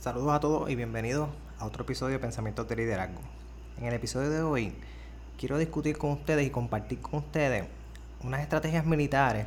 Saludos 0.00 0.32
a 0.32 0.40
todos 0.40 0.70
y 0.70 0.76
bienvenidos 0.76 1.28
a 1.58 1.66
otro 1.66 1.82
episodio 1.82 2.14
de 2.14 2.20
Pensamientos 2.20 2.66
de 2.66 2.74
Liderazgo. 2.74 3.20
En 3.76 3.84
el 3.84 3.92
episodio 3.92 4.30
de 4.30 4.40
hoy 4.40 4.72
quiero 5.38 5.58
discutir 5.58 5.98
con 5.98 6.12
ustedes 6.12 6.46
y 6.46 6.48
compartir 6.48 7.02
con 7.02 7.18
ustedes 7.20 7.66
unas 8.24 8.40
estrategias 8.40 8.86
militares 8.86 9.44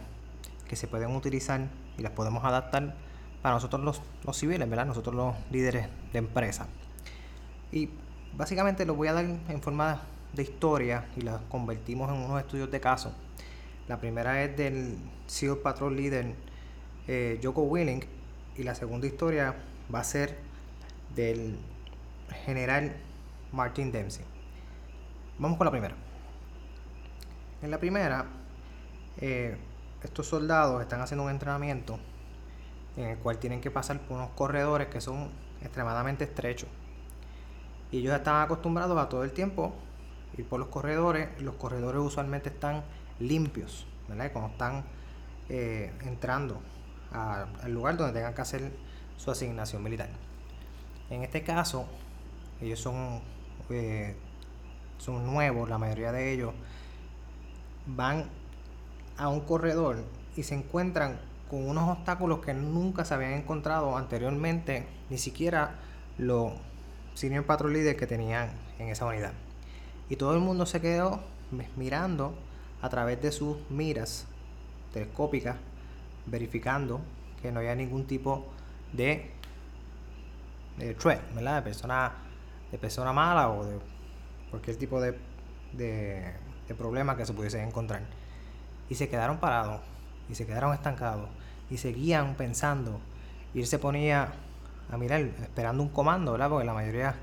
que 0.67 0.75
se 0.75 0.85
pueden 0.87 1.15
utilizar 1.15 1.61
y 1.97 2.03
las 2.03 2.11
podemos 2.11 2.45
adaptar 2.45 2.93
para 3.41 3.55
nosotros 3.55 3.81
los, 3.81 4.03
los 4.23 4.37
civiles, 4.37 4.69
¿verdad? 4.69 4.85
Nosotros 4.85 5.15
los 5.15 5.33
líderes 5.49 5.87
de 6.11 6.19
empresa. 6.19 6.67
Y 7.71 7.89
básicamente 8.37 8.85
lo 8.85 8.93
voy 8.93 9.07
a 9.07 9.13
dar 9.13 9.25
en 9.25 9.59
forma 9.59 10.01
de 10.33 10.43
historia 10.43 11.07
y 11.17 11.21
las 11.21 11.41
convertimos 11.49 12.11
en 12.11 12.17
unos 12.17 12.39
estudios 12.39 12.69
de 12.69 12.79
caso. 12.79 13.11
La 13.87 13.99
primera 13.99 14.43
es 14.43 14.55
del 14.55 14.99
SEAL 15.25 15.57
Patrol 15.57 15.95
Leader 15.95 16.35
eh, 17.07 17.39
Joko 17.41 17.63
Willing 17.63 18.05
y 18.55 18.61
la 18.61 18.75
segunda 18.75 19.07
historia 19.07 19.55
va 19.93 19.99
a 19.99 20.03
ser 20.03 20.37
del 21.15 21.57
general 22.45 22.95
Martin 23.51 23.91
Dempsey. 23.91 24.25
Vamos 25.39 25.57
con 25.57 25.65
la 25.65 25.71
primera. 25.71 25.95
En 27.61 27.71
la 27.71 27.79
primera, 27.79 28.25
eh, 29.17 29.57
estos 30.03 30.27
soldados 30.27 30.81
están 30.81 31.01
haciendo 31.01 31.23
un 31.23 31.31
entrenamiento 31.31 31.97
en 32.97 33.05
el 33.05 33.17
cual 33.17 33.37
tienen 33.37 33.61
que 33.61 33.71
pasar 33.71 33.99
por 34.01 34.17
unos 34.17 34.31
corredores 34.31 34.87
que 34.87 35.01
son 35.01 35.31
extremadamente 35.61 36.25
estrechos. 36.25 36.69
Y 37.91 37.99
ellos 37.99 38.13
están 38.15 38.41
acostumbrados 38.41 38.97
a 38.97 39.07
todo 39.07 39.23
el 39.23 39.31
tiempo 39.31 39.73
ir 40.37 40.47
por 40.47 40.59
los 40.59 40.69
corredores. 40.69 41.29
Los 41.41 41.55
corredores 41.55 42.01
usualmente 42.01 42.49
están 42.49 42.83
limpios, 43.19 43.87
¿verdad? 44.07 44.31
Cuando 44.31 44.51
están 44.51 44.83
eh, 45.49 45.93
entrando 46.01 46.61
al 47.11 47.71
lugar 47.71 47.95
donde 47.95 48.13
tengan 48.13 48.33
que 48.33 48.41
hacer 48.41 48.71
su 49.17 49.31
asignación 49.31 49.83
militar. 49.83 50.09
En 51.09 51.23
este 51.23 51.43
caso, 51.43 51.85
ellos 52.61 52.79
son, 52.79 53.21
eh, 53.69 54.15
son 54.97 55.25
nuevos, 55.25 55.69
la 55.69 55.77
mayoría 55.77 56.11
de 56.11 56.33
ellos 56.33 56.53
van 57.85 58.25
a 59.17 59.27
un 59.27 59.41
corredor 59.41 60.03
y 60.35 60.43
se 60.43 60.55
encuentran 60.55 61.19
con 61.49 61.67
unos 61.67 61.89
obstáculos 61.89 62.39
que 62.39 62.53
nunca 62.53 63.05
se 63.05 63.13
habían 63.13 63.33
encontrado 63.33 63.97
anteriormente, 63.97 64.87
ni 65.09 65.17
siquiera 65.17 65.75
los 66.17 66.53
senior 67.13 67.45
patrol 67.45 67.73
leaders 67.73 67.97
que 67.97 68.07
tenían 68.07 68.49
en 68.79 68.89
esa 68.89 69.05
unidad. 69.05 69.33
Y 70.09 70.15
todo 70.15 70.33
el 70.33 70.39
mundo 70.39 70.65
se 70.65 70.81
quedó 70.81 71.21
mirando 71.75 72.33
a 72.81 72.89
través 72.89 73.21
de 73.21 73.31
sus 73.31 73.57
miras 73.69 74.25
telescópicas, 74.93 75.57
verificando 76.25 77.01
que 77.41 77.51
no 77.51 77.59
haya 77.59 77.75
ningún 77.75 78.05
tipo 78.05 78.45
de, 78.45 78.62
de 78.93 79.31
threat, 80.99 81.21
¿verdad? 81.33 81.57
De 81.57 81.61
persona, 81.61 82.11
de 82.71 82.77
persona 82.77 83.13
mala 83.13 83.49
o 83.49 83.65
de 83.65 83.79
cualquier 84.49 84.77
tipo 84.77 85.01
de, 85.01 85.17
de, 85.73 86.33
de 86.67 86.75
problema 86.75 87.17
que 87.17 87.25
se 87.25 87.33
pudiese 87.33 87.61
encontrar. 87.61 88.01
Y 88.89 88.95
se 88.95 89.09
quedaron 89.09 89.37
parados, 89.37 89.81
y 90.29 90.35
se 90.35 90.45
quedaron 90.45 90.73
estancados, 90.73 91.29
y 91.69 91.77
seguían 91.77 92.35
pensando. 92.35 92.99
Y 93.53 93.59
él 93.59 93.67
se 93.67 93.79
ponía 93.79 94.33
a 94.91 94.97
mirar, 94.97 95.21
esperando 95.21 95.83
un 95.83 95.89
comando, 95.89 96.33
¿verdad? 96.33 96.49
Porque 96.49 96.65
la 96.65 96.73
mayoría, 96.73 97.15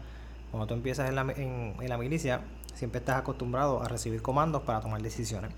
cuando 0.50 0.66
tú 0.66 0.74
empiezas 0.74 1.08
en 1.08 1.14
la, 1.14 1.22
en, 1.22 1.76
en 1.80 1.88
la 1.88 1.98
milicia, 1.98 2.40
siempre 2.74 2.98
estás 2.98 3.18
acostumbrado 3.18 3.82
a 3.82 3.88
recibir 3.88 4.22
comandos 4.22 4.62
para 4.62 4.80
tomar 4.80 5.02
decisiones. 5.02 5.52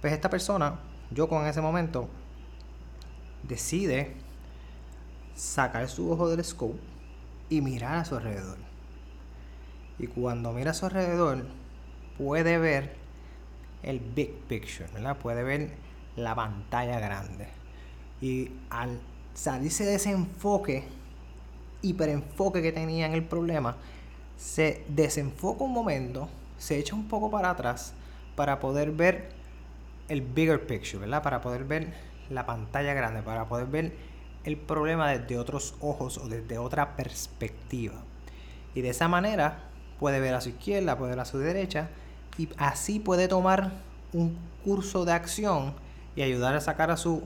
Pues 0.00 0.12
esta 0.12 0.30
persona, 0.30 0.80
yo 1.10 1.28
con 1.28 1.46
ese 1.46 1.60
momento, 1.60 2.08
decide 3.42 4.16
sacar 5.40 5.88
su 5.88 6.10
ojo 6.12 6.28
del 6.28 6.44
scope 6.44 6.78
y 7.48 7.62
mirar 7.62 7.96
a 7.96 8.04
su 8.04 8.14
alrededor. 8.14 8.58
Y 9.98 10.06
cuando 10.06 10.52
mira 10.52 10.72
a 10.72 10.74
su 10.74 10.84
alrededor, 10.84 11.46
puede 12.18 12.58
ver 12.58 12.94
el 13.82 14.00
big 14.00 14.34
picture, 14.48 14.86
¿verdad? 14.92 15.16
Puede 15.16 15.42
ver 15.42 15.70
la 16.16 16.34
pantalla 16.34 17.00
grande. 17.00 17.48
Y 18.20 18.50
al 18.68 19.00
salirse 19.32 19.84
de 19.84 19.94
ese 19.94 20.10
enfoque, 20.10 20.84
hiperenfoque 21.80 22.60
que 22.60 22.72
tenía 22.72 23.06
en 23.06 23.14
el 23.14 23.24
problema, 23.24 23.76
se 24.36 24.84
desenfoca 24.88 25.64
un 25.64 25.72
momento, 25.72 26.28
se 26.58 26.78
echa 26.78 26.94
un 26.94 27.08
poco 27.08 27.30
para 27.30 27.50
atrás 27.50 27.94
para 28.36 28.60
poder 28.60 28.92
ver 28.92 29.30
el 30.08 30.20
bigger 30.20 30.66
picture, 30.66 30.98
¿verdad? 30.98 31.22
Para 31.22 31.40
poder 31.40 31.64
ver 31.64 31.94
la 32.28 32.44
pantalla 32.44 32.92
grande, 32.92 33.22
para 33.22 33.46
poder 33.46 33.66
ver 33.66 34.10
el 34.44 34.56
problema 34.56 35.10
desde 35.10 35.38
otros 35.38 35.74
ojos 35.80 36.18
o 36.18 36.28
desde 36.28 36.58
otra 36.58 36.96
perspectiva. 36.96 37.94
Y 38.74 38.80
de 38.80 38.90
esa 38.90 39.08
manera 39.08 39.64
puede 39.98 40.20
ver 40.20 40.34
a 40.34 40.40
su 40.40 40.50
izquierda, 40.50 40.96
puede 40.96 41.10
ver 41.10 41.20
a 41.20 41.24
su 41.24 41.38
derecha 41.38 41.90
y 42.38 42.48
así 42.56 43.00
puede 43.00 43.28
tomar 43.28 43.72
un 44.12 44.38
curso 44.64 45.04
de 45.04 45.12
acción 45.12 45.74
y 46.16 46.22
ayudar 46.22 46.54
a 46.54 46.60
sacar 46.60 46.90
a 46.90 46.96
su, 46.96 47.22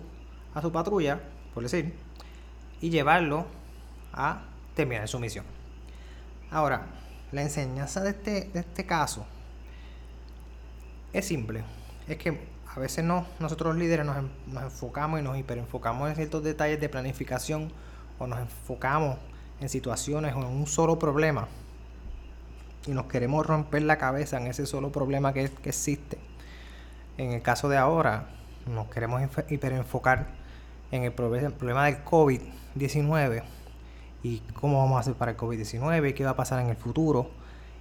a 0.54 0.60
su 0.60 0.72
patrulla, 0.72 1.20
por 1.52 1.62
decir, 1.62 1.94
y 2.80 2.90
llevarlo 2.90 3.46
a 4.12 4.42
terminar 4.74 5.08
su 5.08 5.18
misión. 5.18 5.44
Ahora, 6.50 6.86
la 7.32 7.42
enseñanza 7.42 8.00
de 8.02 8.10
este, 8.10 8.50
de 8.52 8.60
este 8.60 8.86
caso 8.86 9.26
es 11.12 11.26
simple. 11.26 11.64
Es 12.06 12.18
que 12.18 12.53
a 12.74 12.80
veces 12.80 13.04
no, 13.04 13.24
nosotros 13.38 13.76
líderes 13.76 14.04
nos, 14.04 14.16
enfocamos 14.62 15.20
y 15.20 15.22
nos 15.22 15.38
hiperenfocamos 15.38 16.08
en 16.08 16.16
ciertos 16.16 16.42
detalles 16.42 16.80
de 16.80 16.88
planificación 16.88 17.70
o 18.18 18.26
nos 18.26 18.40
enfocamos 18.40 19.16
en 19.60 19.68
situaciones 19.68 20.34
o 20.34 20.38
en 20.38 20.46
un 20.46 20.66
solo 20.66 20.98
problema 20.98 21.46
y 22.86 22.90
nos 22.90 23.06
queremos 23.06 23.46
romper 23.46 23.82
la 23.82 23.96
cabeza 23.96 24.38
en 24.38 24.48
ese 24.48 24.66
solo 24.66 24.90
problema 24.90 25.32
que, 25.32 25.48
que 25.50 25.68
existe. 25.70 26.18
En 27.16 27.32
el 27.32 27.42
caso 27.42 27.68
de 27.68 27.76
ahora, 27.76 28.26
nos 28.66 28.88
queremos 28.88 29.22
hiperenfocar 29.48 30.26
en 30.90 31.04
el 31.04 31.12
problema 31.12 31.86
del 31.86 32.04
COVID-19 32.04 33.42
y 34.22 34.40
cómo 34.60 34.78
vamos 34.78 34.96
a 34.96 35.00
hacer 35.00 35.14
para 35.14 35.30
el 35.30 35.36
COVID-19, 35.36 36.12
qué 36.12 36.24
va 36.24 36.30
a 36.30 36.36
pasar 36.36 36.60
en 36.60 36.70
el 36.70 36.76
futuro. 36.76 37.30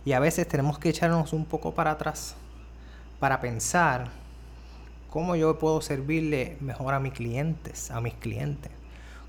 Y 0.06 0.14
a 0.14 0.20
veces 0.20 0.48
tenemos 0.48 0.78
que 0.78 0.90
echarnos 0.90 1.34
un 1.34 1.46
poco 1.46 1.74
para 1.74 1.92
atrás 1.92 2.36
para 3.20 3.40
pensar 3.40 4.23
cómo 5.14 5.36
yo 5.36 5.60
puedo 5.60 5.80
servirle 5.80 6.58
mejor 6.60 6.96
a 6.96 7.00
mis 7.00 7.14
clientes, 7.14 7.92
a 7.92 8.02
mis 8.02 8.16
clientes. 8.16 8.72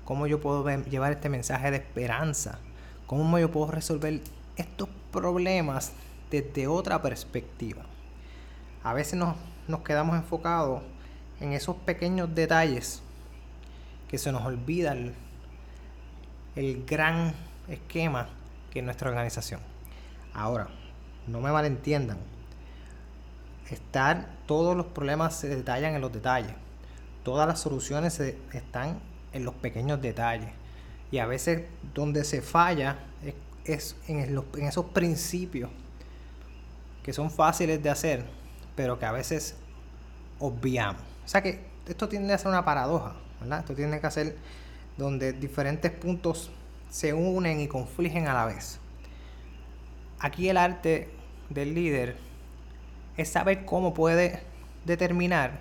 Cómo 0.03 0.25
yo 0.25 0.41
puedo 0.41 0.67
llevar 0.85 1.11
este 1.11 1.29
mensaje 1.29 1.69
de 1.69 1.77
esperanza. 1.77 2.57
Cómo 3.05 3.37
yo 3.37 3.51
puedo 3.51 3.69
resolver 3.69 4.19
estos 4.55 4.89
problemas 5.11 5.91
desde 6.31 6.65
otra 6.65 7.03
perspectiva. 7.03 7.83
A 8.83 8.95
veces 8.95 9.13
nos, 9.13 9.35
nos 9.67 9.81
quedamos 9.81 10.15
enfocados 10.15 10.81
en 11.39 11.53
esos 11.53 11.75
pequeños 11.75 12.33
detalles 12.33 13.03
que 14.07 14.17
se 14.17 14.31
nos 14.31 14.43
olvida 14.43 14.93
el, 14.93 15.13
el 16.55 16.83
gran 16.87 17.31
esquema 17.67 18.29
que 18.71 18.79
es 18.79 18.85
nuestra 18.85 19.09
organización. 19.09 19.61
Ahora, 20.33 20.67
no 21.27 21.41
me 21.41 21.51
malentiendan. 21.51 22.17
Estar, 23.69 24.27
todos 24.45 24.75
los 24.75 24.87
problemas 24.87 25.35
se 25.35 25.49
detallan 25.49 25.95
en 25.95 26.01
los 26.01 26.13
detalles. 26.13 26.53
Todas 27.23 27.47
las 27.47 27.59
soluciones 27.59 28.13
se, 28.13 28.37
están 28.53 28.99
en 29.33 29.45
los 29.45 29.55
pequeños 29.55 30.01
detalles. 30.01 30.49
Y 31.11 31.17
a 31.19 31.25
veces 31.25 31.63
donde 31.93 32.23
se 32.23 32.41
falla 32.41 32.97
es, 33.23 33.35
es 33.65 33.95
en, 34.07 34.19
en 34.19 34.63
esos 34.63 34.85
principios 34.85 35.69
que 37.03 37.13
son 37.13 37.29
fáciles 37.31 37.81
de 37.81 37.89
hacer, 37.89 38.25
pero 38.75 38.99
que 38.99 39.05
a 39.05 39.11
veces 39.11 39.55
obviamos. 40.39 41.01
O 41.23 41.27
sea 41.27 41.41
que 41.41 41.63
esto 41.87 42.09
tiende 42.09 42.33
a 42.33 42.37
ser 42.37 42.47
una 42.47 42.65
paradoja. 42.65 43.15
Esto 43.59 43.75
tiene 43.75 43.99
que 43.99 44.11
ser 44.11 44.35
donde 44.97 45.33
diferentes 45.33 45.91
puntos 45.91 46.49
se 46.89 47.13
unen 47.13 47.59
y 47.59 47.67
confligen 47.67 48.27
a 48.27 48.33
la 48.33 48.45
vez. 48.45 48.79
Aquí 50.19 50.49
el 50.49 50.57
arte 50.57 51.09
del 51.49 51.75
líder 51.75 52.17
es 53.17 53.29
saber 53.29 53.65
cómo 53.65 53.93
puede 53.93 54.41
determinar 54.85 55.59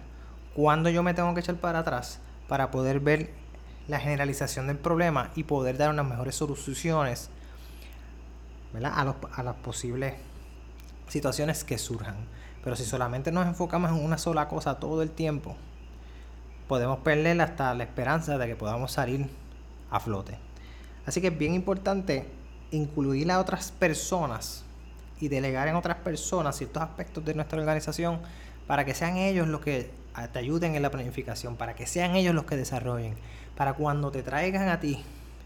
cuándo 0.54 0.90
yo 0.90 1.02
me 1.02 1.14
tengo 1.14 1.34
que 1.34 1.40
echar 1.40 1.56
para 1.56 1.80
atrás 1.80 2.20
para 2.48 2.70
poder 2.70 3.00
ver 3.00 3.30
la 3.88 4.00
generalización 4.00 4.66
del 4.66 4.78
problema 4.78 5.30
y 5.34 5.44
poder 5.44 5.76
dar 5.76 5.90
unas 5.90 6.06
mejores 6.06 6.34
soluciones 6.34 7.30
A, 8.82 9.04
los, 9.04 9.16
a 9.32 9.42
las 9.42 9.54
posibles 9.56 10.14
situaciones 11.08 11.64
que 11.64 11.78
surjan. 11.78 12.16
Pero 12.62 12.76
si 12.76 12.84
solamente 12.84 13.30
nos 13.30 13.46
enfocamos 13.46 13.90
en 13.90 14.04
una 14.04 14.18
sola 14.18 14.48
cosa 14.48 14.80
todo 14.80 15.02
el 15.02 15.10
tiempo, 15.10 15.56
podemos 16.66 16.98
perder 17.00 17.40
hasta 17.40 17.74
la 17.74 17.84
esperanza 17.84 18.38
de 18.38 18.46
que 18.46 18.56
podamos 18.56 18.92
salir 18.92 19.28
a 19.90 20.00
flote. 20.00 20.38
Así 21.06 21.20
que 21.20 21.28
es 21.28 21.38
bien 21.38 21.54
importante 21.54 22.26
incluir 22.70 23.30
a 23.30 23.38
otras 23.38 23.70
personas 23.70 24.64
y 25.20 25.28
delegar 25.28 25.68
en 25.68 25.76
otras 25.76 25.96
personas 25.98 26.56
ciertos 26.56 26.82
aspectos 26.82 27.24
de 27.24 27.34
nuestra 27.34 27.58
organización 27.58 28.20
para 28.66 28.84
que 28.84 28.94
sean 28.94 29.16
ellos 29.16 29.48
los 29.48 29.60
que 29.60 29.90
te 30.32 30.38
ayuden 30.38 30.74
en 30.74 30.82
la 30.82 30.90
planificación, 30.90 31.56
para 31.56 31.74
que 31.74 31.86
sean 31.86 32.16
ellos 32.16 32.34
los 32.34 32.44
que 32.44 32.56
desarrollen, 32.56 33.14
para 33.56 33.74
cuando 33.74 34.10
te 34.10 34.22
traigan 34.22 34.68
a 34.68 34.80
ti 34.80 35.02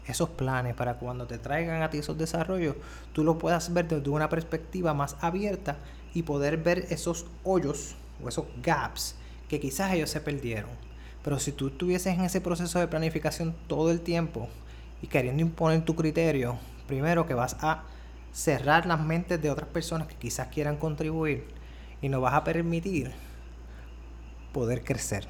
esos 0.07 0.29
planes, 0.29 0.75
para 0.75 0.95
cuando 0.95 1.27
te 1.27 1.37
traigan 1.37 1.83
a 1.83 1.89
ti 1.89 1.99
esos 1.99 2.17
desarrollos, 2.17 2.75
tú 3.13 3.23
lo 3.23 3.37
puedas 3.37 3.73
ver 3.73 3.87
desde 3.87 4.09
una 4.09 4.29
perspectiva 4.29 4.93
más 4.93 5.15
abierta 5.21 5.77
y 6.13 6.23
poder 6.23 6.57
ver 6.57 6.87
esos 6.89 7.25
hoyos 7.43 7.95
o 8.23 8.29
esos 8.29 8.45
gaps 8.63 9.15
que 9.47 9.59
quizás 9.59 9.93
ellos 9.93 10.09
se 10.09 10.21
perdieron. 10.21 10.69
Pero 11.23 11.37
si 11.39 11.51
tú 11.51 11.67
estuvieses 11.67 12.15
en 12.15 12.21
ese 12.21 12.41
proceso 12.41 12.79
de 12.79 12.87
planificación 12.87 13.55
todo 13.67 13.91
el 13.91 14.01
tiempo 14.01 14.47
y 15.01 15.07
queriendo 15.07 15.41
imponer 15.41 15.83
tu 15.83 15.95
criterio, 15.95 16.57
primero 16.87 17.27
que 17.27 17.33
vas 17.33 17.57
a 17.59 17.83
cerrar 18.31 18.85
las 18.85 18.99
mentes 18.99 19.41
de 19.41 19.49
otras 19.49 19.69
personas 19.69 20.07
que 20.07 20.15
quizás 20.15 20.47
quieran 20.47 20.77
contribuir 20.77 21.47
y 22.01 22.09
no 22.09 22.21
vas 22.21 22.33
a 22.33 22.43
permitir 22.43 23.11
poder 24.53 24.83
crecer. 24.83 25.27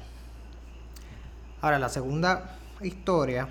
Ahora, 1.60 1.78
la 1.78 1.88
segunda 1.88 2.56
historia 2.80 3.48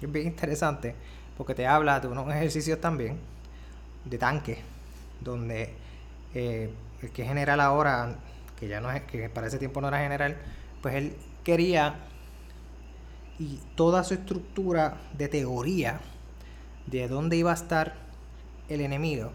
es 0.00 0.12
bien 0.12 0.26
interesante 0.26 0.94
porque 1.36 1.54
te 1.54 1.66
habla 1.66 2.00
de 2.00 2.08
unos 2.08 2.28
ejercicios 2.28 2.80
también 2.80 3.18
de 4.04 4.18
tanque, 4.18 4.58
donde 5.20 5.74
eh, 6.34 6.70
el 7.02 7.10
que 7.10 7.22
es 7.22 7.28
general 7.28 7.60
ahora, 7.60 8.16
que 8.58 8.68
ya 8.68 8.80
no 8.80 8.90
es, 8.92 9.02
que 9.02 9.28
para 9.28 9.46
ese 9.46 9.58
tiempo 9.58 9.80
no 9.80 9.88
era 9.88 9.98
general, 9.98 10.36
pues 10.80 10.94
él 10.94 11.16
quería 11.44 11.96
y 13.38 13.58
toda 13.74 14.04
su 14.04 14.14
estructura 14.14 14.98
de 15.16 15.28
teoría 15.28 16.00
de 16.86 17.08
dónde 17.08 17.36
iba 17.36 17.50
a 17.50 17.54
estar 17.54 17.94
el 18.68 18.80
enemigo, 18.80 19.32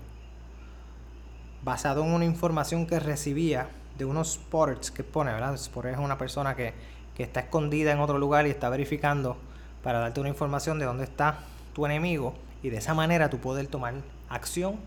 basado 1.64 2.04
en 2.04 2.12
una 2.12 2.26
información 2.26 2.86
que 2.86 3.00
recibía 3.00 3.70
de 3.98 4.06
unos 4.06 4.34
spotters 4.34 4.92
que 4.92 5.04
pone, 5.04 5.32
¿verdad? 5.32 5.58
Spotter 5.58 5.94
es 5.94 6.00
una 6.00 6.18
persona 6.18 6.56
que, 6.56 6.74
que 7.16 7.24
está 7.24 7.42
escondida 7.42 7.92
en 7.92 8.00
otro 8.00 8.18
lugar 8.18 8.48
y 8.48 8.52
está 8.52 8.70
verificando 8.70 9.38
para 9.84 10.00
darte 10.00 10.20
una 10.20 10.30
información 10.30 10.80
de 10.80 10.86
dónde 10.86 11.04
está 11.04 11.40
tu 11.74 11.86
enemigo 11.86 12.36
y 12.64 12.70
de 12.70 12.78
esa 12.78 12.94
manera 12.94 13.30
tú 13.30 13.40
poder 13.40 13.68
tomar 13.68 13.96
acción 14.30 14.78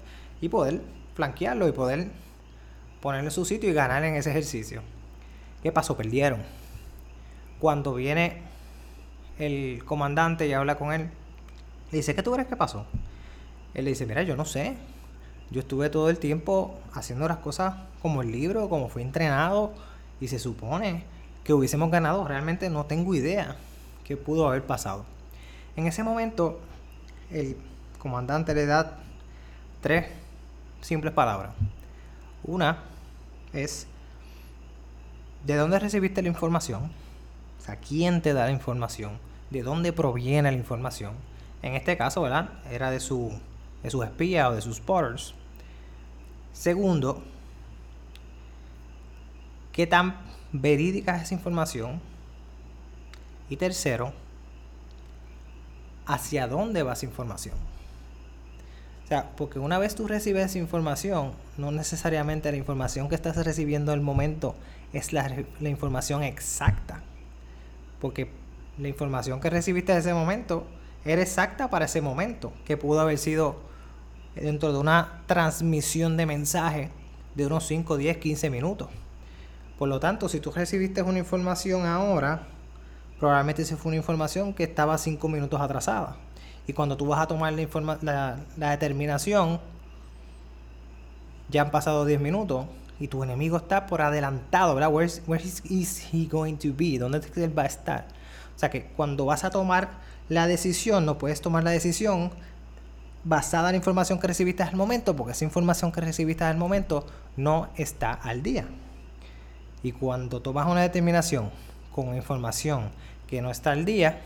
y 0.40 0.48
poder 0.48 0.80
flanquearlo 1.14 1.68
y 1.68 1.72
poder 1.72 2.08
ponerlo 3.00 3.28
en 3.28 3.32
su 3.32 3.44
sitio 3.44 3.70
y 3.70 3.72
ganar 3.72 4.04
en 4.04 4.14
ese 4.14 4.30
ejercicio. 4.30 4.82
¿Qué 5.62 5.72
pasó? 5.72 5.96
Perdieron. 5.96 6.42
Cuando 7.58 7.94
viene 7.94 8.42
el 9.38 9.84
comandante 9.84 10.46
y 10.46 10.52
habla 10.52 10.76
con 10.76 10.92
él, 10.92 11.10
le 11.90 11.98
dice, 11.98 12.14
¿qué 12.14 12.22
tú 12.22 12.32
crees 12.32 12.48
que 12.48 12.56
pasó? 12.56 12.86
Él 13.74 13.84
le 13.84 13.90
dice, 13.90 14.06
mira, 14.06 14.22
yo 14.22 14.36
no 14.36 14.44
sé. 14.44 14.76
Yo 15.50 15.60
estuve 15.60 15.90
todo 15.90 16.10
el 16.10 16.18
tiempo 16.18 16.78
haciendo 16.92 17.26
las 17.26 17.38
cosas 17.38 17.74
como 18.02 18.22
el 18.22 18.30
libro, 18.30 18.68
como 18.68 18.88
fui 18.88 19.02
entrenado, 19.02 19.72
y 20.20 20.28
se 20.28 20.38
supone 20.38 21.04
que 21.44 21.52
hubiésemos 21.52 21.90
ganado. 21.90 22.26
Realmente 22.26 22.70
no 22.70 22.86
tengo 22.86 23.14
idea 23.14 23.56
qué 24.04 24.16
pudo 24.16 24.48
haber 24.48 24.64
pasado. 24.64 25.04
En 25.76 25.86
ese 25.86 26.02
momento, 26.02 26.60
el 27.30 27.56
comandante 27.98 28.54
le 28.54 28.66
da 28.66 28.98
tres 29.80 30.06
simples 30.80 31.12
palabras. 31.12 31.52
Una 32.44 32.78
es, 33.52 33.86
¿de 35.44 35.56
dónde 35.56 35.78
recibiste 35.78 36.22
la 36.22 36.28
información? 36.28 36.90
O 37.58 37.62
sea, 37.62 37.76
¿quién 37.76 38.22
te 38.22 38.32
da 38.32 38.46
la 38.46 38.52
información? 38.52 39.18
¿De 39.50 39.62
dónde 39.62 39.92
proviene 39.92 40.50
la 40.50 40.56
información? 40.56 41.14
En 41.62 41.74
este 41.74 41.96
caso, 41.96 42.22
¿verdad? 42.22 42.50
Era 42.70 42.90
de, 42.90 43.00
su, 43.00 43.32
de 43.82 43.90
sus 43.90 44.04
espías 44.04 44.48
o 44.48 44.54
de 44.54 44.60
sus 44.60 44.76
spotters. 44.76 45.34
Segundo, 46.52 47.22
¿qué 49.72 49.86
tan 49.86 50.16
verídica 50.52 51.16
es 51.16 51.22
esa 51.22 51.34
información? 51.34 52.00
Y 53.48 53.56
tercero, 53.56 54.12
¿hacia 56.06 56.46
dónde 56.46 56.82
va 56.82 56.92
esa 56.92 57.06
información? 57.06 57.54
O 59.04 59.08
sea, 59.08 59.30
porque 59.36 59.58
una 59.58 59.78
vez 59.78 59.96
tú 59.96 60.06
recibes 60.06 60.46
esa 60.46 60.58
información, 60.58 61.32
no 61.56 61.72
necesariamente 61.72 62.50
la 62.52 62.58
información 62.58 63.08
que 63.08 63.16
estás 63.16 63.36
recibiendo 63.44 63.92
en 63.92 63.98
el 63.98 64.04
momento 64.04 64.54
es 64.92 65.12
la 65.12 65.28
información 65.68 66.22
exacta. 66.22 67.02
Porque 68.00 68.30
la 68.78 68.88
información 68.88 69.40
que 69.40 69.50
recibiste 69.50 69.92
en 69.92 69.98
ese 69.98 70.14
momento 70.14 70.64
era 71.04 71.22
exacta 71.22 71.70
para 71.70 71.86
ese 71.86 72.00
momento, 72.00 72.52
que 72.64 72.76
pudo 72.76 73.00
haber 73.00 73.18
sido 73.18 73.69
dentro 74.34 74.72
de 74.72 74.78
una 74.78 75.22
transmisión 75.26 76.16
de 76.16 76.26
mensaje 76.26 76.90
de 77.34 77.46
unos 77.46 77.66
5, 77.66 77.96
10, 77.96 78.16
15 78.18 78.50
minutos. 78.50 78.88
Por 79.78 79.88
lo 79.88 79.98
tanto, 80.00 80.28
si 80.28 80.40
tú 80.40 80.50
recibiste 80.50 81.02
una 81.02 81.18
información 81.18 81.86
ahora, 81.86 82.46
probablemente 83.18 83.62
esa 83.62 83.76
fue 83.76 83.90
una 83.90 83.96
información 83.96 84.52
que 84.52 84.64
estaba 84.64 84.98
5 84.98 85.28
minutos 85.28 85.60
atrasada. 85.60 86.16
Y 86.66 86.72
cuando 86.72 86.96
tú 86.96 87.06
vas 87.06 87.20
a 87.20 87.26
tomar 87.26 87.52
la, 87.52 88.38
la, 88.56 88.70
determinación, 88.70 89.60
ya 91.48 91.62
han 91.62 91.70
pasado 91.70 92.04
10 92.04 92.20
minutos 92.20 92.66
y 93.00 93.08
tu 93.08 93.24
enemigo 93.24 93.56
está 93.56 93.86
por 93.86 94.02
adelantado, 94.02 94.74
¿verdad? 94.74 94.92
Where 94.92 95.42
is, 95.42 96.08
he 96.12 96.26
going 96.26 96.56
to 96.56 96.68
be? 96.76 96.98
¿Dónde 96.98 97.22
él 97.36 97.58
va 97.58 97.62
a 97.62 97.66
estar? 97.66 98.06
O 98.54 98.58
sea 98.58 98.70
que 98.70 98.84
cuando 98.84 99.24
vas 99.24 99.42
a 99.44 99.50
tomar 99.50 99.88
la 100.28 100.46
decisión, 100.46 101.06
no 101.06 101.16
puedes 101.16 101.40
tomar 101.40 101.64
la 101.64 101.70
decisión 101.70 102.30
basada 103.24 103.68
en 103.68 103.72
la 103.74 103.76
información 103.76 104.18
que 104.18 104.26
recibiste 104.26 104.62
al 104.62 104.76
momento, 104.76 105.14
porque 105.16 105.32
esa 105.32 105.44
información 105.44 105.92
que 105.92 106.00
recibiste 106.00 106.44
al 106.44 106.56
momento 106.56 107.06
no 107.36 107.68
está 107.76 108.12
al 108.12 108.42
día. 108.42 108.66
Y 109.82 109.92
cuando 109.92 110.40
tomas 110.40 110.66
una 110.66 110.82
determinación 110.82 111.50
con 111.92 112.14
información 112.14 112.90
que 113.26 113.40
no 113.42 113.50
está 113.50 113.72
al 113.72 113.84
día, 113.84 114.20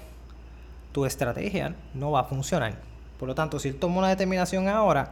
tu 0.92 1.06
estrategia 1.06 1.74
no 1.94 2.10
va 2.10 2.20
a 2.20 2.24
funcionar. 2.24 2.76
Por 3.18 3.28
lo 3.28 3.34
tanto, 3.34 3.58
si 3.58 3.68
él 3.68 3.76
toma 3.76 3.98
una 3.98 4.08
determinación 4.08 4.68
ahora, 4.68 5.10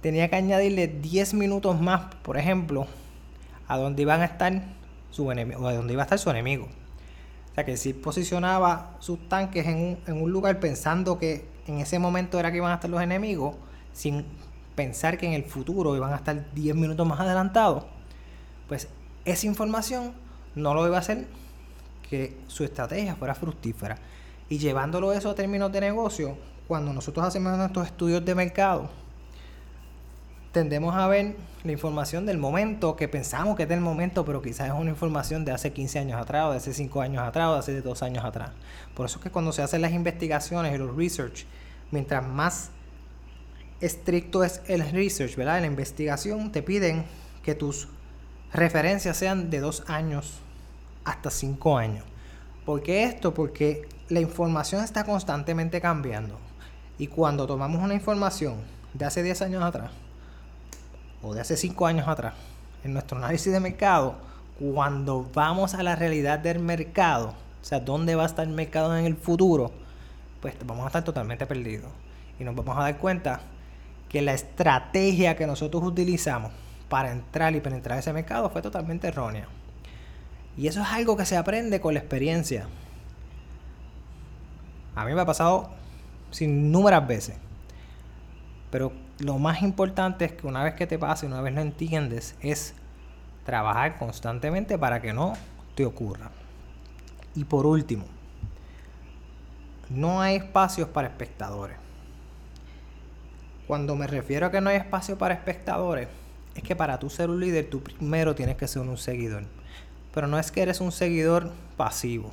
tenía 0.00 0.28
que 0.28 0.36
añadirle 0.36 0.88
10 0.88 1.34
minutos 1.34 1.80
más, 1.80 2.14
por 2.22 2.36
ejemplo, 2.36 2.86
a 3.68 3.76
donde 3.78 4.02
iban 4.02 4.20
a 4.20 4.26
estar 4.26 4.62
su 5.10 5.30
enemigo, 5.30 5.62
o 5.62 5.68
a 5.68 5.74
donde 5.74 5.92
iba 5.92 6.02
a 6.02 6.04
estar 6.04 6.18
su 6.18 6.30
enemigo 6.30 6.68
sea 7.56 7.64
que 7.64 7.76
si 7.78 7.94
posicionaba 7.94 8.96
sus 9.00 9.28
tanques 9.30 9.66
en 9.66 9.98
un, 10.08 10.30
lugar 10.30 10.60
pensando 10.60 11.18
que 11.18 11.46
en 11.66 11.78
ese 11.78 11.98
momento 11.98 12.38
era 12.38 12.50
que 12.50 12.58
iban 12.58 12.70
a 12.70 12.76
estar 12.76 12.90
los 12.90 13.02
enemigos, 13.02 13.56
sin 13.92 14.24
pensar 14.74 15.18
que 15.18 15.26
en 15.26 15.32
el 15.32 15.44
futuro 15.44 15.96
iban 15.96 16.12
a 16.12 16.16
estar 16.16 16.52
10 16.54 16.76
minutos 16.76 17.06
más 17.06 17.18
adelantados, 17.20 17.84
pues 18.68 18.88
esa 19.24 19.46
información 19.46 20.12
no 20.54 20.74
lo 20.74 20.86
iba 20.86 20.96
a 20.96 21.00
hacer 21.00 21.26
que 22.08 22.36
su 22.46 22.64
estrategia 22.64 23.16
fuera 23.16 23.34
fructífera. 23.34 23.98
Y 24.48 24.58
llevándolo 24.58 25.12
eso 25.12 25.30
a 25.30 25.34
términos 25.34 25.72
de 25.72 25.80
negocio, 25.80 26.36
cuando 26.68 26.92
nosotros 26.92 27.26
hacemos 27.26 27.56
nuestros 27.56 27.86
estudios 27.86 28.24
de 28.24 28.34
mercado, 28.34 28.88
tendemos 30.56 30.94
a 30.96 31.06
ver 31.06 31.36
la 31.64 31.72
información 31.72 32.24
del 32.24 32.38
momento 32.38 32.96
que 32.96 33.08
pensamos 33.08 33.56
que 33.56 33.64
es 33.64 33.68
del 33.68 33.82
momento, 33.82 34.24
pero 34.24 34.40
quizás 34.40 34.68
es 34.68 34.72
una 34.72 34.88
información 34.88 35.44
de 35.44 35.52
hace 35.52 35.70
15 35.70 35.98
años 35.98 36.18
atrás, 36.18 36.46
o 36.46 36.50
de 36.52 36.56
hace 36.56 36.72
5 36.72 37.02
años 37.02 37.22
atrás, 37.22 37.48
o 37.48 37.52
de 37.52 37.58
hace 37.58 37.82
2 37.82 38.02
años 38.02 38.24
atrás. 38.24 38.52
Por 38.94 39.04
eso 39.04 39.18
es 39.18 39.24
que 39.24 39.30
cuando 39.30 39.52
se 39.52 39.60
hacen 39.60 39.82
las 39.82 39.92
investigaciones 39.92 40.74
y 40.74 40.78
los 40.78 40.96
research, 40.96 41.44
mientras 41.90 42.26
más 42.26 42.70
estricto 43.82 44.44
es 44.44 44.62
el 44.66 44.90
research, 44.92 45.36
¿verdad? 45.36 45.60
La 45.60 45.66
investigación 45.66 46.50
te 46.52 46.62
piden 46.62 47.04
que 47.42 47.54
tus 47.54 47.88
referencias 48.50 49.14
sean 49.14 49.50
de 49.50 49.60
2 49.60 49.84
años 49.88 50.40
hasta 51.04 51.30
5 51.30 51.76
años. 51.76 52.06
¿Por 52.64 52.82
qué 52.82 53.04
esto? 53.04 53.34
Porque 53.34 53.86
la 54.08 54.20
información 54.20 54.82
está 54.82 55.04
constantemente 55.04 55.82
cambiando. 55.82 56.38
Y 56.96 57.08
cuando 57.08 57.46
tomamos 57.46 57.82
una 57.82 57.92
información 57.92 58.54
de 58.94 59.04
hace 59.04 59.22
10 59.22 59.42
años 59.42 59.62
atrás, 59.62 59.90
o 61.26 61.34
de 61.34 61.40
hace 61.40 61.56
cinco 61.56 61.86
años 61.86 62.06
atrás, 62.08 62.34
en 62.84 62.92
nuestro 62.92 63.18
análisis 63.18 63.52
de 63.52 63.60
mercado, 63.60 64.14
cuando 64.58 65.28
vamos 65.34 65.74
a 65.74 65.82
la 65.82 65.96
realidad 65.96 66.38
del 66.38 66.60
mercado, 66.60 67.34
o 67.60 67.64
sea, 67.64 67.80
dónde 67.80 68.14
va 68.14 68.22
a 68.22 68.26
estar 68.26 68.46
el 68.46 68.54
mercado 68.54 68.96
en 68.96 69.04
el 69.04 69.16
futuro, 69.16 69.72
pues 70.40 70.54
vamos 70.64 70.84
a 70.84 70.86
estar 70.88 71.04
totalmente 71.04 71.46
perdidos. 71.46 71.90
Y 72.38 72.44
nos 72.44 72.54
vamos 72.54 72.76
a 72.76 72.82
dar 72.82 72.98
cuenta 72.98 73.40
que 74.08 74.22
la 74.22 74.34
estrategia 74.34 75.36
que 75.36 75.46
nosotros 75.46 75.82
utilizamos 75.82 76.52
para 76.88 77.10
entrar 77.10 77.54
y 77.54 77.60
penetrar 77.60 77.98
ese 77.98 78.12
mercado 78.12 78.48
fue 78.50 78.62
totalmente 78.62 79.08
errónea. 79.08 79.48
Y 80.56 80.68
eso 80.68 80.80
es 80.80 80.88
algo 80.88 81.16
que 81.16 81.26
se 81.26 81.36
aprende 81.36 81.80
con 81.80 81.94
la 81.94 82.00
experiencia. 82.00 82.68
A 84.94 85.04
mí 85.04 85.12
me 85.12 85.20
ha 85.20 85.26
pasado 85.26 85.70
sin 86.30 86.70
números 86.70 87.06
veces. 87.06 87.36
Pero 88.70 88.92
lo 89.18 89.38
más 89.38 89.62
importante 89.62 90.24
es 90.24 90.32
que 90.32 90.46
una 90.46 90.64
vez 90.64 90.74
que 90.74 90.86
te 90.86 90.98
pase, 90.98 91.26
una 91.26 91.40
vez 91.40 91.54
lo 91.54 91.60
entiendes, 91.60 92.34
es 92.40 92.74
trabajar 93.44 93.96
constantemente 93.96 94.78
para 94.78 95.00
que 95.00 95.12
no 95.12 95.34
te 95.74 95.86
ocurra. 95.86 96.30
Y 97.34 97.44
por 97.44 97.66
último, 97.66 98.04
no 99.90 100.20
hay 100.20 100.36
espacios 100.36 100.88
para 100.88 101.08
espectadores. 101.08 101.76
Cuando 103.66 103.96
me 103.96 104.06
refiero 104.06 104.46
a 104.46 104.50
que 104.50 104.60
no 104.60 104.70
hay 104.70 104.76
espacio 104.76 105.18
para 105.18 105.34
espectadores, 105.34 106.08
es 106.54 106.62
que 106.62 106.76
para 106.76 106.98
tú 106.98 107.10
ser 107.10 107.30
un 107.30 107.40
líder, 107.40 107.68
tú 107.68 107.82
primero 107.82 108.34
tienes 108.34 108.56
que 108.56 108.68
ser 108.68 108.82
un 108.82 108.96
seguidor. 108.96 109.44
Pero 110.14 110.26
no 110.26 110.38
es 110.38 110.50
que 110.50 110.62
eres 110.62 110.80
un 110.80 110.92
seguidor 110.92 111.52
pasivo, 111.76 112.32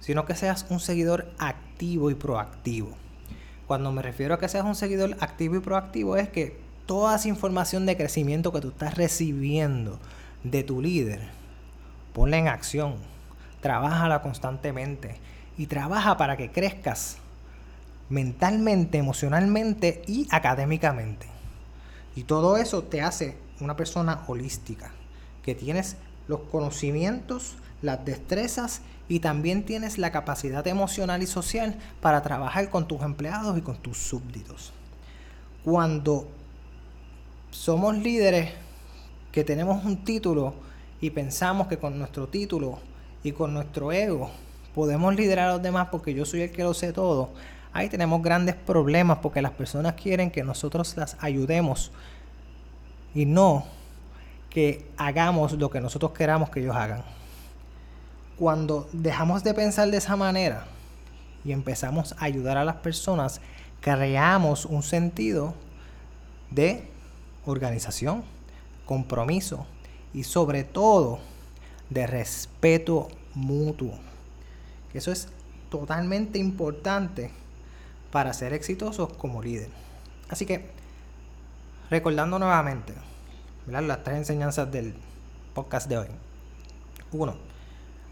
sino 0.00 0.24
que 0.24 0.34
seas 0.34 0.66
un 0.70 0.80
seguidor 0.80 1.30
activo 1.38 1.68
activo 1.78 2.10
y 2.10 2.16
proactivo. 2.16 2.88
Cuando 3.68 3.92
me 3.92 4.00
refiero 4.00 4.32
a 4.32 4.38
que 4.38 4.48
seas 4.48 4.64
un 4.64 4.74
seguidor 4.74 5.18
activo 5.20 5.56
y 5.56 5.60
proactivo 5.60 6.16
es 6.16 6.30
que 6.30 6.58
toda 6.86 7.16
esa 7.16 7.28
información 7.28 7.84
de 7.84 7.98
crecimiento 7.98 8.50
que 8.50 8.62
tú 8.62 8.68
estás 8.68 8.94
recibiendo 8.94 9.98
de 10.42 10.64
tu 10.64 10.80
líder, 10.80 11.20
ponla 12.14 12.38
en 12.38 12.48
acción, 12.48 12.94
trabájala 13.60 14.22
constantemente 14.22 15.16
y 15.58 15.66
trabaja 15.66 16.16
para 16.16 16.38
que 16.38 16.50
crezcas 16.50 17.18
mentalmente, 18.08 18.96
emocionalmente 18.96 20.00
y 20.06 20.26
académicamente. 20.30 21.26
Y 22.16 22.22
todo 22.22 22.56
eso 22.56 22.84
te 22.84 23.02
hace 23.02 23.36
una 23.60 23.76
persona 23.76 24.22
holística, 24.28 24.92
que 25.42 25.54
tienes 25.54 25.98
los 26.26 26.40
conocimientos, 26.50 27.56
las 27.82 28.02
destrezas 28.02 28.80
y 29.08 29.20
también 29.20 29.64
tienes 29.64 29.98
la 29.98 30.12
capacidad 30.12 30.66
emocional 30.66 31.22
y 31.22 31.26
social 31.26 31.78
para 32.00 32.22
trabajar 32.22 32.68
con 32.70 32.86
tus 32.86 33.02
empleados 33.02 33.56
y 33.56 33.62
con 33.62 33.76
tus 33.76 33.96
súbditos. 33.96 34.72
Cuando 35.64 36.28
somos 37.50 37.96
líderes 37.96 38.52
que 39.32 39.44
tenemos 39.44 39.84
un 39.84 40.04
título 40.04 40.54
y 41.00 41.10
pensamos 41.10 41.68
que 41.68 41.78
con 41.78 41.98
nuestro 41.98 42.28
título 42.28 42.78
y 43.22 43.32
con 43.32 43.54
nuestro 43.54 43.92
ego 43.92 44.30
podemos 44.74 45.14
liderar 45.14 45.48
a 45.48 45.52
los 45.54 45.62
demás 45.62 45.88
porque 45.90 46.14
yo 46.14 46.24
soy 46.24 46.42
el 46.42 46.52
que 46.52 46.62
lo 46.62 46.74
sé 46.74 46.92
todo, 46.92 47.30
ahí 47.72 47.88
tenemos 47.88 48.22
grandes 48.22 48.54
problemas 48.54 49.18
porque 49.18 49.42
las 49.42 49.52
personas 49.52 49.94
quieren 49.94 50.30
que 50.30 50.44
nosotros 50.44 50.96
las 50.96 51.16
ayudemos 51.20 51.92
y 53.14 53.24
no 53.24 53.64
que 54.50 54.86
hagamos 54.96 55.52
lo 55.52 55.70
que 55.70 55.80
nosotros 55.80 56.12
queramos 56.12 56.50
que 56.50 56.60
ellos 56.60 56.76
hagan. 56.76 57.02
Cuando 58.38 58.88
dejamos 58.92 59.42
de 59.42 59.52
pensar 59.52 59.90
de 59.90 59.96
esa 59.96 60.14
manera 60.14 60.66
y 61.44 61.52
empezamos 61.52 62.14
a 62.18 62.24
ayudar 62.24 62.56
a 62.56 62.64
las 62.64 62.76
personas, 62.76 63.40
creamos 63.80 64.64
un 64.64 64.82
sentido 64.82 65.54
de 66.50 66.88
organización, 67.46 68.22
compromiso 68.86 69.66
y 70.14 70.22
sobre 70.22 70.62
todo 70.62 71.18
de 71.90 72.06
respeto 72.06 73.08
mutuo. 73.34 73.94
Eso 74.94 75.10
es 75.10 75.28
totalmente 75.70 76.38
importante 76.38 77.30
para 78.12 78.32
ser 78.32 78.52
exitosos 78.52 79.12
como 79.14 79.42
líder. 79.42 79.68
Así 80.28 80.46
que, 80.46 80.70
recordando 81.90 82.38
nuevamente 82.38 82.94
las 83.66 84.04
tres 84.04 84.16
enseñanzas 84.16 84.70
del 84.70 84.94
podcast 85.54 85.88
de 85.88 85.98
hoy. 85.98 86.08
Uno, 87.12 87.47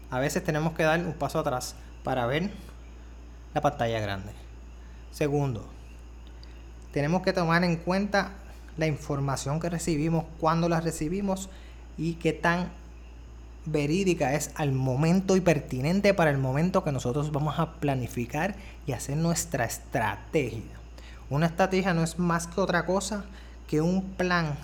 a 0.09 0.19
veces 0.19 0.43
tenemos 0.43 0.73
que 0.73 0.83
dar 0.83 0.99
un 0.99 1.13
paso 1.13 1.39
atrás 1.39 1.75
para 2.03 2.25
ver 2.25 2.51
la 3.53 3.61
pantalla 3.61 3.99
grande. 3.99 4.31
Segundo, 5.11 5.67
tenemos 6.91 7.21
que 7.21 7.33
tomar 7.33 7.63
en 7.63 7.77
cuenta 7.77 8.31
la 8.77 8.87
información 8.87 9.59
que 9.59 9.69
recibimos, 9.69 10.25
cuándo 10.39 10.69
la 10.69 10.79
recibimos 10.79 11.49
y 11.97 12.13
qué 12.15 12.33
tan 12.33 12.71
verídica 13.65 14.33
es 14.33 14.51
al 14.55 14.71
momento 14.71 15.35
y 15.35 15.41
pertinente 15.41 16.13
para 16.13 16.31
el 16.31 16.37
momento 16.37 16.83
que 16.83 16.91
nosotros 16.91 17.31
vamos 17.31 17.59
a 17.59 17.73
planificar 17.73 18.55
y 18.85 18.93
hacer 18.93 19.17
nuestra 19.17 19.65
estrategia. 19.65 20.61
Una 21.29 21.47
estrategia 21.47 21.93
no 21.93 22.03
es 22.03 22.17
más 22.17 22.47
que 22.47 22.61
otra 22.61 22.85
cosa 22.85 23.25
que 23.67 23.81
un 23.81 24.01
plan 24.13 24.55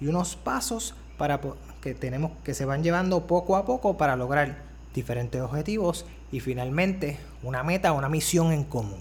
y 0.00 0.08
unos 0.08 0.36
pasos 0.36 0.94
para 1.16 1.40
que 1.80 1.94
tenemos 1.94 2.32
que 2.44 2.52
se 2.52 2.66
van 2.66 2.82
llevando 2.82 3.26
poco 3.26 3.56
a 3.56 3.64
poco 3.64 3.96
para 3.96 4.16
lograr 4.16 4.69
diferentes 4.94 5.40
objetivos 5.40 6.06
y 6.32 6.40
finalmente 6.40 7.18
una 7.42 7.62
meta, 7.62 7.92
una 7.92 8.08
misión 8.08 8.52
en 8.52 8.64
común. 8.64 9.00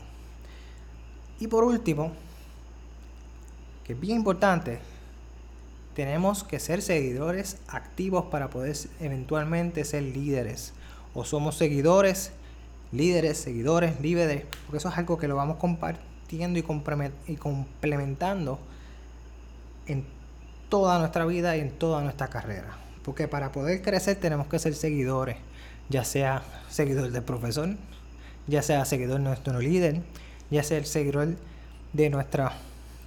Y 1.39 1.48
por 1.48 1.63
último, 1.63 2.12
que 3.86 3.93
es 3.93 4.00
bien 4.00 4.17
importante, 4.17 4.79
tenemos 5.96 6.43
que 6.43 6.60
ser 6.60 6.81
seguidores 6.81 7.58
activos 7.67 8.25
para 8.25 8.50
poder 8.50 8.75
eventualmente 9.00 9.84
ser 9.86 10.03
líderes. 10.03 10.74
O 11.13 11.25
somos 11.25 11.55
seguidores, 11.58 12.31
líderes, 12.91 13.38
seguidores, 13.38 14.00
líderes, 14.00 14.46
porque 14.65 14.77
eso 14.77 14.89
es 14.89 14.98
algo 14.98 15.17
que 15.17 15.27
lo 15.27 15.36
vamos 15.36 15.58
compartiendo 15.58 16.60
y 16.60 17.36
complementando 17.36 18.60
en 19.88 20.05
toda 20.69 21.00
nuestra 21.00 21.25
vida 21.25 21.58
y 21.58 21.62
en 21.62 21.72
toda 21.72 22.01
nuestra 22.01 22.27
carrera. 22.27 22.77
Porque 23.03 23.27
para 23.27 23.51
poder 23.51 23.81
crecer 23.81 24.17
tenemos 24.17 24.48
que 24.48 24.60
ser 24.60 24.75
seguidores, 24.75 25.38
ya 25.89 26.03
sea 26.03 26.43
seguidor 26.69 27.12
del 27.12 27.24
profesor, 27.24 27.75
ya 28.48 28.62
sea 28.62 28.86
seguidor 28.86 29.17
de 29.17 29.25
nuestro 29.25 29.60
líder, 29.60 30.01
ya 30.50 30.63
sea 30.63 30.77
el 30.77 30.86
seguidor 30.86 31.36
de 31.93 32.10
nuestra 32.10 32.53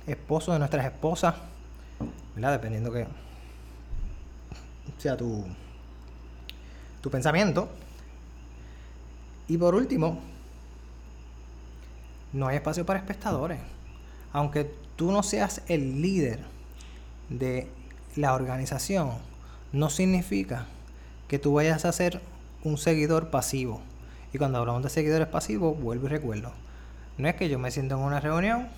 esposo, 0.06 0.52
de 0.52 0.58
nuestras 0.58 0.86
esposas, 0.86 1.36
¿verdad? 2.34 2.52
Dependiendo 2.52 2.92
que 2.92 3.06
sea 4.98 5.16
tu, 5.16 5.44
tu 7.00 7.10
pensamiento. 7.10 7.68
Y 9.48 9.56
por 9.56 9.74
último, 9.74 10.20
no 12.32 12.48
hay 12.48 12.56
espacio 12.56 12.86
para 12.86 12.98
espectadores. 12.98 13.60
Aunque 14.32 14.72
tú 14.96 15.12
no 15.12 15.22
seas 15.22 15.62
el 15.68 16.00
líder 16.00 16.40
de 17.28 17.68
la 18.16 18.34
organización, 18.34 19.12
no 19.72 19.90
significa 19.90 20.66
que 21.28 21.38
tú 21.38 21.54
vayas 21.54 21.84
a 21.84 21.92
ser 21.92 22.20
un 22.64 22.78
seguidor 22.78 23.28
pasivo. 23.28 23.80
Y 24.32 24.38
cuando 24.38 24.58
hablamos 24.58 24.82
de 24.82 24.90
seguidores 24.90 25.28
pasivos, 25.28 25.78
vuelvo 25.78 26.06
y 26.06 26.10
recuerdo. 26.10 26.52
No 27.18 27.28
es 27.28 27.34
que 27.36 27.48
yo 27.48 27.58
me 27.58 27.70
siento 27.70 27.96
en 27.96 28.02
una 28.02 28.20
reunión 28.20 28.68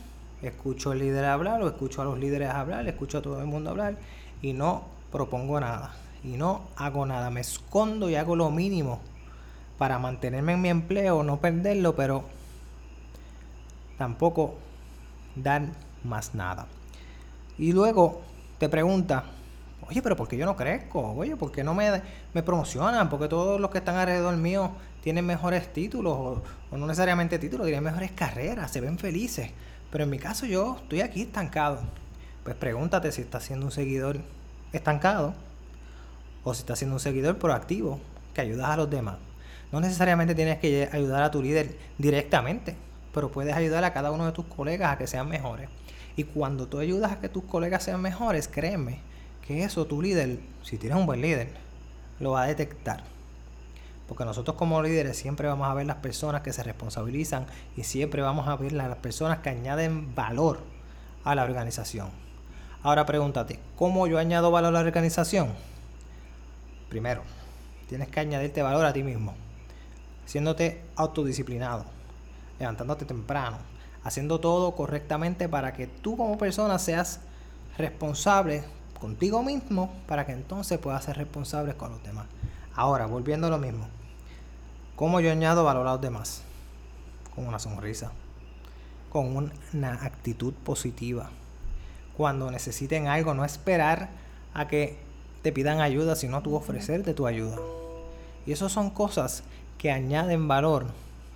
escucho 0.47 0.91
al 0.91 0.99
líder 0.99 1.25
hablar 1.25 1.63
o 1.63 1.69
escucho 1.69 2.03
a 2.03 2.05
los 2.05 2.19
líderes 2.19 2.51
hablar, 2.51 2.87
escucho 2.87 3.19
a 3.19 3.23
todo 3.23 3.41
el 3.41 3.47
mundo 3.47 3.71
hablar 3.71 3.97
y 4.43 4.53
no 4.53 4.85
propongo 5.11 5.59
nada 5.61 5.95
y 6.23 6.37
no 6.37 6.63
hago 6.77 7.07
nada, 7.07 7.31
me 7.31 7.41
escondo 7.41 8.09
y 8.11 8.17
hago 8.17 8.37
lo 8.37 8.51
mínimo 8.51 9.01
para 9.79 9.99
mantenerme 9.99 10.53
en 10.53 10.63
mi 10.63 10.69
empleo, 10.69 11.23
no 11.23 11.39
perderlo, 11.39 11.95
pero 11.95 12.25
tampoco 13.99 14.55
dar 15.35 15.63
más 16.05 16.35
nada. 16.35 16.67
Y 17.59 17.73
luego 17.73 18.23
te 18.59 18.69
pregunta, 18.69 19.25
oye, 19.89 20.03
pero 20.03 20.17
¿por 20.17 20.29
qué 20.29 20.37
yo 20.37 20.47
no 20.47 20.57
crezco? 20.57 21.13
Oye, 21.13 21.37
¿por 21.37 21.53
qué 21.53 21.65
no 21.65 21.75
me, 21.75 22.03
me 22.33 22.43
promocionan? 22.43 23.09
Porque 23.09 23.29
todos 23.29 23.61
los 23.61 23.71
que 23.71 23.79
están 23.79 23.97
alrededor 23.97 24.37
mío 24.37 24.73
tienen 25.03 25.27
mejores 25.27 25.73
títulos, 25.73 26.15
o, 26.15 26.43
o 26.71 26.77
no 26.77 26.87
necesariamente 26.87 27.39
títulos, 27.39 27.67
tienen 27.67 27.85
mejores 27.85 28.13
carreras, 28.13 28.71
se 28.71 28.81
ven 28.81 28.99
felices. 28.99 29.51
Pero 29.91 30.05
en 30.05 30.11
mi 30.11 30.19
caso 30.19 30.47
yo 30.47 30.79
estoy 30.83 31.01
aquí 31.01 31.23
estancado. 31.23 31.81
Pues 32.43 32.57
pregúntate 32.57 33.13
si 33.13 33.23
estás 33.23 33.45
siendo 33.45 33.67
un 33.67 33.73
seguidor 33.73 34.19
estancado 34.73 35.35
o 36.43 36.53
si 36.53 36.61
estás 36.61 36.79
siendo 36.79 36.97
un 36.97 37.01
seguidor 37.01 37.39
proactivo 37.39 38.01
que 38.35 38.41
ayudas 38.41 38.69
a 38.69 38.77
los 38.77 38.91
demás. 38.91 39.17
No 39.73 39.81
necesariamente 39.81 40.35
tienes 40.35 40.59
que 40.59 40.89
ayudar 40.93 41.23
a 41.23 41.31
tu 41.31 41.43
líder 41.43 41.77
directamente, 41.97 42.77
pero 43.13 43.31
puedes 43.31 43.55
ayudar 43.55 43.85
a 43.85 43.93
cada 43.93 44.11
uno 44.11 44.27
de 44.27 44.33
tus 44.33 44.45
colegas 44.47 44.93
a 44.93 44.99
que 44.99 45.07
sean 45.07 45.29
mejores. 45.29 45.69
Y 46.17 46.25
cuando 46.25 46.67
tú 46.67 46.79
ayudas 46.79 47.13
a 47.13 47.21
que 47.21 47.29
tus 47.29 47.45
colegas 47.45 47.83
sean 47.83 48.01
mejores, 48.01 48.47
créeme 48.47 48.99
que 49.47 49.65
eso 49.65 49.87
tu 49.87 50.01
líder, 50.01 50.39
si 50.63 50.79
tienes 50.79 50.99
un 50.99 51.07
buen 51.07 51.21
líder, 51.21 51.49
lo 52.19 52.33
va 52.33 52.43
a 52.43 52.47
detectar. 52.47 53.03
Porque 54.09 54.25
nosotros 54.25 54.57
como 54.57 54.83
líderes 54.83 55.17
siempre 55.17 55.49
vamos 55.49 55.69
a 55.69 55.75
ver 55.75 55.87
las 55.87 55.97
personas 55.97 56.43
que 56.43 56.53
se 56.53 56.63
responsabilizan 56.63 57.47
y 57.77 57.85
siempre 57.85 58.23
vamos 58.23 58.49
a 58.49 58.57
ver 58.57 58.73
las 58.73 58.97
personas 58.97 59.39
que 59.39 59.51
añaden 59.51 60.15
valor 60.15 60.61
a 61.25 61.35
la 61.35 61.45
organización. 61.45 62.09
Ahora 62.83 63.07
pregúntate, 63.07 63.59
¿cómo 63.77 64.07
yo 64.07 64.19
añado 64.19 64.51
valor 64.51 64.69
a 64.69 64.73
la 64.73 64.87
organización? 64.87 65.53
Primero, 66.89 67.23
tienes 67.89 68.09
que 68.09 68.21
añadirte 68.21 68.63
valor 68.63 68.85
a 68.85 68.93
ti 68.93 69.03
mismo, 69.03 69.35
siéndote 70.27 70.83
autodisciplinado, 70.97 71.87
levantándote 72.59 73.07
temprano, 73.07 73.59
haciendo 74.05 74.39
todo 74.39 74.75
correctamente 74.75 75.49
para 75.49 75.73
que 75.73 75.87
tú 75.87 76.17
como 76.17 76.37
persona 76.37 76.79
seas 76.79 77.21
responsable 77.79 78.65
contigo 79.01 79.43
mismo 79.43 79.93
para 80.07 80.27
que 80.27 80.33
entonces 80.33 80.79
puedas 80.79 81.05
ser 81.05 81.17
responsable 81.17 81.75
con 81.75 81.91
los 81.93 82.03
demás. 82.03 82.27
Ahora, 82.75 83.07
volviendo 83.07 83.47
a 83.47 83.51
lo 83.51 83.59
mismo. 83.59 83.87
¿Cómo 84.97 85.21
yo 85.21 85.31
añado 85.31 85.65
valor 85.65 85.87
a 85.87 85.93
los 85.93 86.01
demás? 86.01 86.43
Con 87.35 87.47
una 87.47 87.59
sonrisa. 87.59 88.13
Con 89.11 89.53
una 89.73 89.93
actitud 90.05 90.55
positiva. 90.55 91.31
Cuando 92.17 92.51
necesiten 92.51 93.09
algo, 93.09 93.35
no 93.35 93.45
esperar 93.45 94.09
a 94.55 94.69
que 94.69 94.99
te 95.43 95.53
pidan 95.53 95.81
ayuda, 95.81 96.17
sino 96.17 96.43
tú 96.43 96.55
ofrecerte 96.55 97.13
tu 97.13 97.27
ayuda. 97.27 97.59
Y 98.47 98.53
eso 98.53 98.69
son 98.69 98.91
cosas 98.91 99.43
que 99.79 99.91
añaden 99.91 100.49
valor 100.49 100.87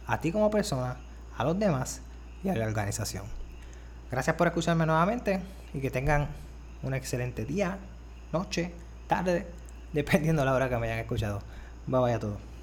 a 0.07 0.21
ti 0.21 0.33
como 0.33 0.50
persona, 0.50 0.97
a 1.37 1.45
los 1.45 1.59
demás 1.59 2.00
y 2.43 2.49
a 2.49 2.55
la 2.55 2.67
organización. 2.67 3.25
Gracias 4.11 4.37
por 4.37 4.47
escucharme 4.47 4.87
nuevamente 4.87 5.41
y 5.75 5.81
que 5.81 5.91
tengan 5.91 6.29
un 6.82 6.94
excelente 6.94 7.44
día, 7.44 7.78
noche, 8.32 8.73
tarde 9.06 9.47
dependiendo 9.92 10.42
de 10.42 10.47
la 10.47 10.54
hora 10.54 10.68
que 10.68 10.76
me 10.76 10.87
hayan 10.87 11.00
escuchado. 11.00 11.40
Bye 11.87 12.00
bye 12.00 12.12
a 12.14 12.18
todos. 12.18 12.58